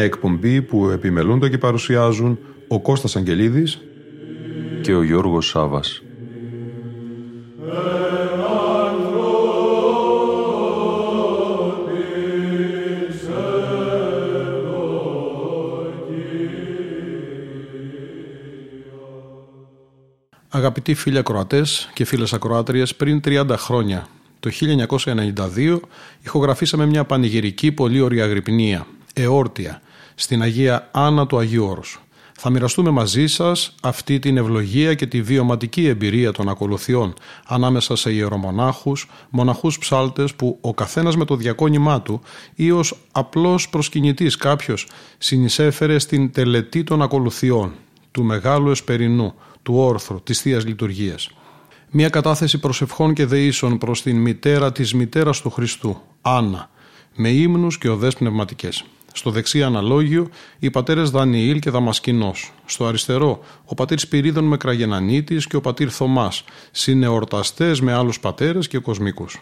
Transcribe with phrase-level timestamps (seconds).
[0.00, 3.80] Μια εκπομπή που επιμελούνται και παρουσιάζουν ο Κώστας Αγγελίδης
[4.80, 6.02] και ο Γιώργος Σάβας.
[20.48, 24.06] Αγαπητοί φίλοι ακροατές και φίλες ακροάτριες, πριν 30 χρόνια,
[24.40, 25.80] το 1992,
[26.24, 29.82] ηχογραφήσαμε μια πανηγυρική πολύ ωραία γρυπνία, εόρτια,
[30.20, 32.00] στην Αγία Άννα του Αγίου Όρους.
[32.38, 37.14] Θα μοιραστούμε μαζί σας αυτή την ευλογία και τη βιωματική εμπειρία των ακολουθιών
[37.46, 42.20] ανάμεσα σε ιερομονάχους, μοναχούς ψάλτες που ο καθένας με το διακόνημά του
[42.54, 47.72] ή ως απλός προσκυνητής κάποιος συνεισέφερε στην τελετή των ακολουθιών,
[48.10, 51.30] του Μεγάλου Εσπερινού, του Όρθρου, της Θείας Λειτουργίας.
[51.90, 56.70] Μια κατάθεση προσευχών και δεήσεων προς την μητέρα της μητέρας του Χριστού, Άννα,
[57.14, 58.84] με ύμνους και οδές πνευματικές.
[59.12, 62.34] Στο δεξί αναλόγιο οι πατέρες Δανιήλ και Δαμασκινό.
[62.64, 68.68] Στο αριστερό ο πατήρ Σπυρίδων με Κραγενανίτης και ο πατήρ Θωμάς, συνεορταστές με άλλους πατέρες
[68.68, 69.40] και κοσμικούς.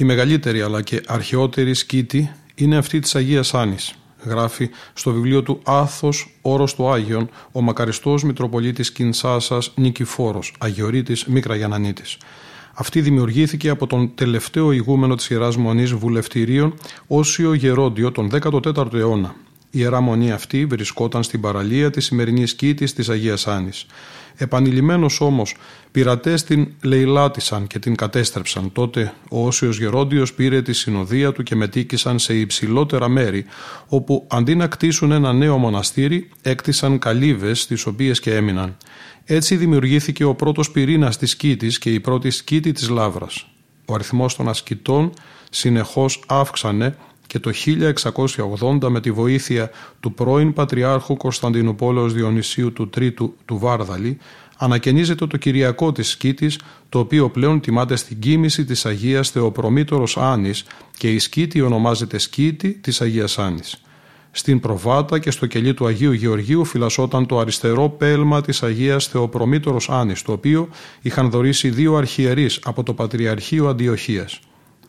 [0.00, 3.94] Η μεγαλύτερη αλλά και αρχαιότερη σκήτη είναι αυτή της Αγίας Άνης.
[4.24, 12.16] Γράφει στο βιβλίο του «Άθος, όρος του Άγιον» ο μακαριστός Μητροπολίτης Κινσάσας Νικηφόρος, Αγιορείτης Μικραγιανανίτης.
[12.74, 16.74] Αυτή δημιουργήθηκε από τον τελευταίο ηγούμενο της Ιεράς Μονής Βουλευτηρίων
[17.06, 19.34] Όσιο Γερόντιο τον 14ο αιώνα.
[19.70, 23.86] Η Ιερά Μονή αυτή βρισκόταν στην παραλία της σημερινής κήτης της Αγίας Άνης.
[24.42, 25.54] Επανειλημμένος όμως
[25.90, 28.72] πειρατές την λαιλάτισαν και την κατέστρεψαν.
[28.72, 33.44] Τότε ο Όσιος Γερόντιος πήρε τη συνοδεία του και μετήκησαν σε υψηλότερα μέρη
[33.86, 38.76] όπου αντί να κτίσουν ένα νέο μοναστήρι έκτισαν καλύβες τις οποίες και έμειναν.
[39.24, 43.46] Έτσι δημιουργήθηκε ο πρώτος πυρήνας της Κήτης και η πρώτη σκήτη της Λάβρας.
[43.84, 45.12] Ο αριθμός των ασκητών
[45.50, 46.96] συνεχώς αύξανε
[47.30, 47.50] και το
[48.82, 54.18] 1680 με τη βοήθεια του πρώην Πατριάρχου Κωνσταντινούπολεως Διονυσίου του Τρίτου του Βάρδαλη
[54.56, 60.64] ανακαινίζεται το Κυριακό της Σκήτης το οποίο πλέον τιμάται στην κίνηση της Αγίας Θεοπρομήτωρος Άνης
[60.98, 63.82] και η Σκήτη ονομάζεται Σκήτη της Αγίας Άνης.
[64.30, 69.90] Στην προβάτα και στο κελί του Αγίου Γεωργίου φυλασσόταν το αριστερό πέλμα της Αγίας Θεοπρομήτωρος
[69.90, 70.68] Άνης, το οποίο
[71.00, 74.40] είχαν δωρήσει δύο αρχιερείς από το Πατριαρχείο Αντιοχίας.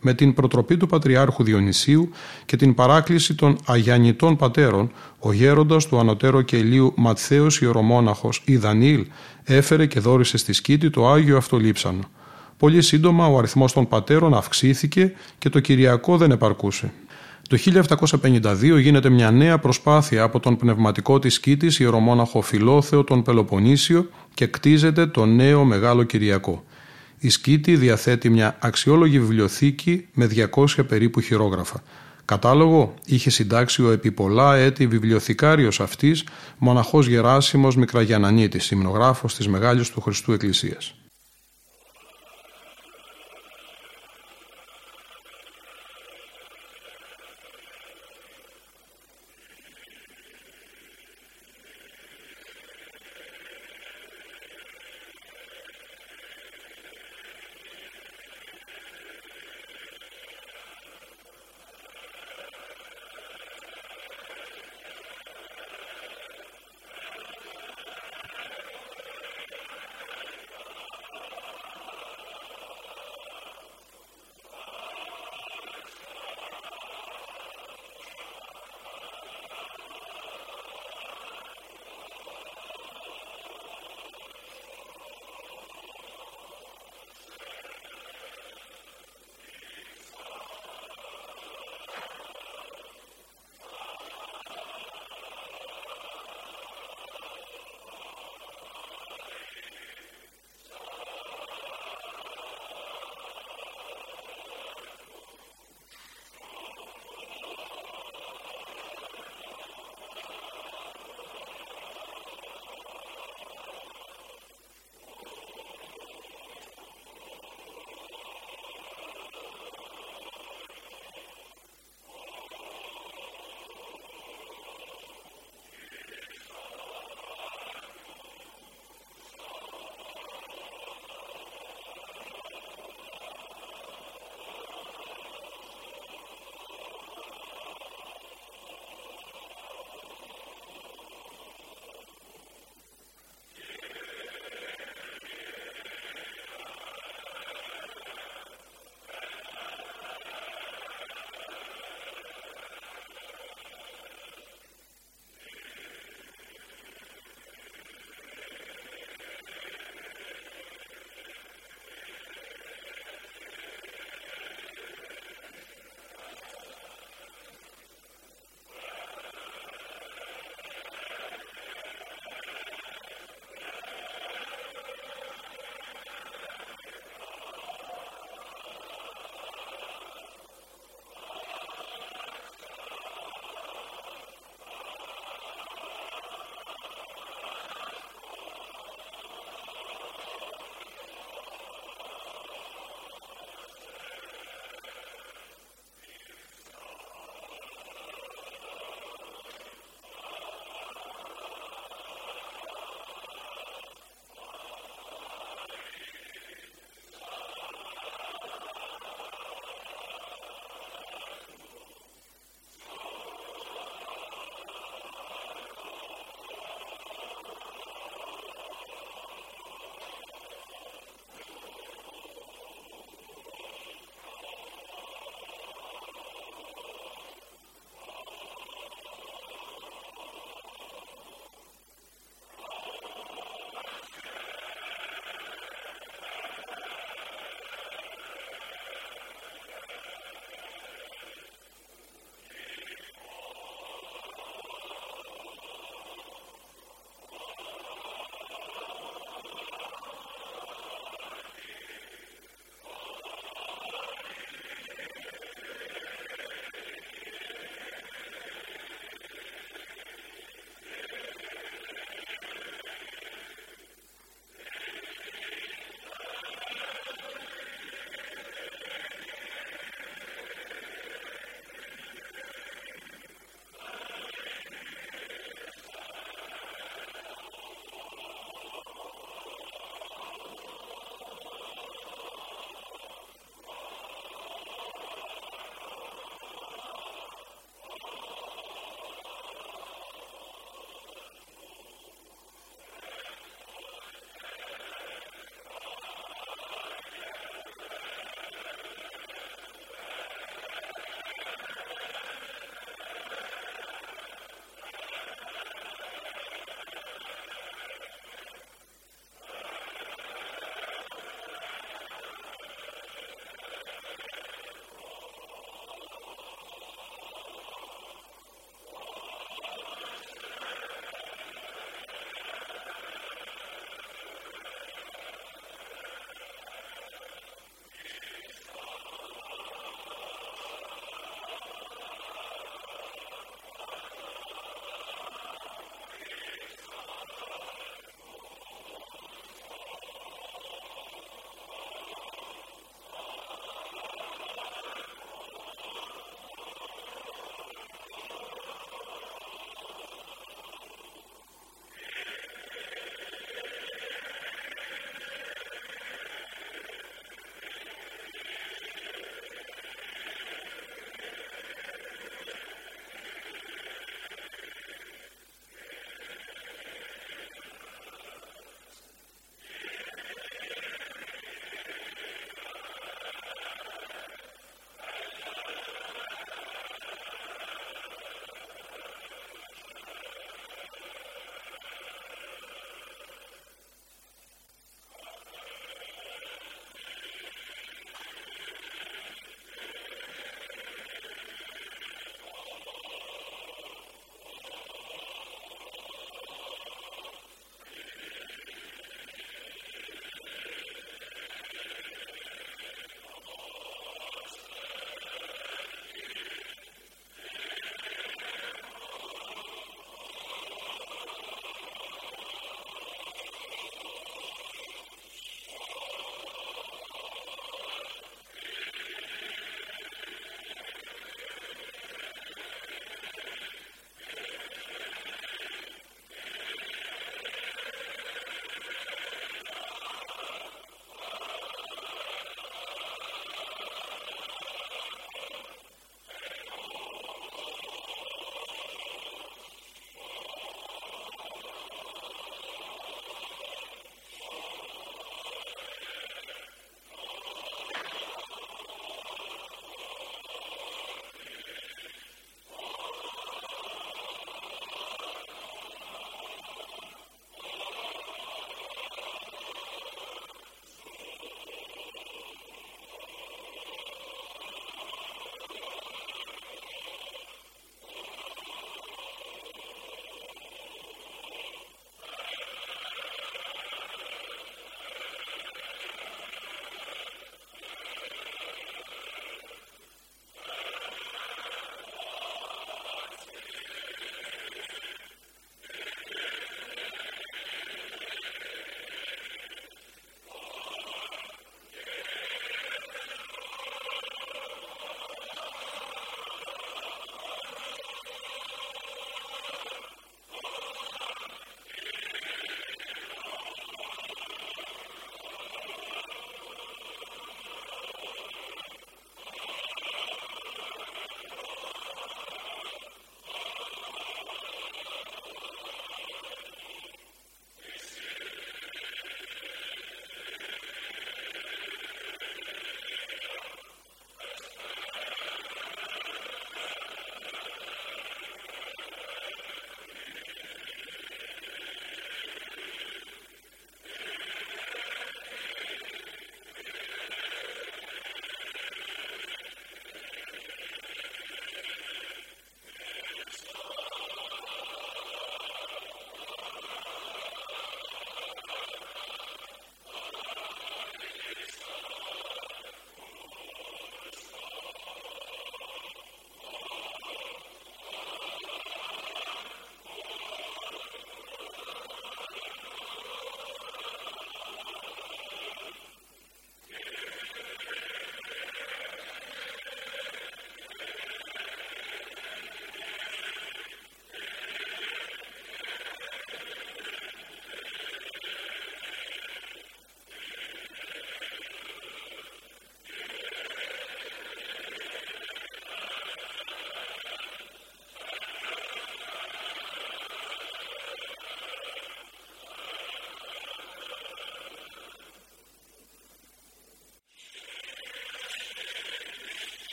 [0.00, 2.10] Με την προτροπή του Πατριάρχου Διονυσίου
[2.44, 9.06] και την παράκληση των Αγιανιτών Πατέρων, ο γέροντας του ανωτέρω κελίου Ματθαίος Ιερομόναχος ή Δανίλ
[9.44, 12.00] έφερε και δόρισε στη σκήτη το Άγιο Αυτολείψανο.
[12.56, 16.92] Πολύ σύντομα ο αριθμός των πατέρων αυξήθηκε και το Κυριακό δεν επαρκούσε.
[17.48, 17.56] Το
[18.20, 24.46] 1752 γίνεται μια νέα προσπάθεια από τον πνευματικό της Κήτης ιερομόναχο Φιλόθεο τον Πελοποννήσιο και
[24.46, 26.64] κτίζεται το νέο Μεγάλο Κυριακό.
[27.18, 31.82] Η Σκήτη διαθέτει μια αξιόλογη βιβλιοθήκη με 200 περίπου χειρόγραφα.
[32.24, 36.24] Κατάλογο είχε συντάξει ο επί πολλά έτη βιβλιοθηκάριος αυτής
[36.58, 40.94] μοναχός Γεράσιμος Μικραγιανανίτης, υμνογράφος της Μεγάλης του Χριστού Εκκλησίας.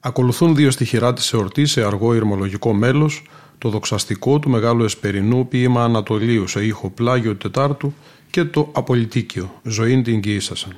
[0.00, 3.22] Ακολουθούν δύο στοιχειρά της εορτής σε αργό ηρμολογικό μέλος,
[3.58, 7.94] το δοξαστικό του Μεγάλου Εσπερινού ποίημα Ανατολίου σε ήχο Πλάγιο Τετάρτου
[8.30, 10.76] και το Απολυτίκιο, Ζωήν την Κοίησασαν.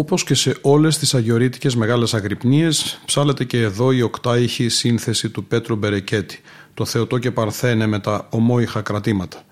[0.00, 5.44] Όπως και σε όλες τις αγιορείτικες μεγάλες αγρυπνίες, ψάλεται και εδώ η οκτάηχη σύνθεση του
[5.44, 6.40] Πέτρου Μπερεκέτη,
[6.74, 9.42] το Θεοτό και Παρθένε με τα ομόηχα κρατήματα.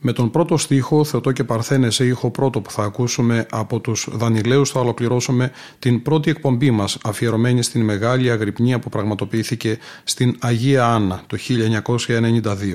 [0.00, 4.08] Με τον πρώτο στίχο, Θεοτό και Παρθένε σε ήχο πρώτο που θα ακούσουμε από τους
[4.12, 10.86] Δανιλαίους θα ολοκληρώσουμε την πρώτη εκπομπή μας αφιερωμένη στην μεγάλη αγρυπνία που πραγματοποιήθηκε στην Αγία
[10.86, 11.36] Άννα το
[12.06, 12.74] 1992.